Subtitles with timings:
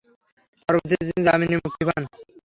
[0.69, 2.01] পরবর্তীতে তিনি জামিনে মুক্তি পান।